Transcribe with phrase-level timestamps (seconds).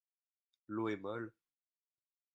[0.65, 1.31] L'eau est molle.